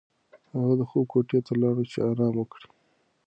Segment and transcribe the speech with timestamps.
[0.53, 2.67] هغه د خوب کوټې ته لاړه چې ارام وکړي.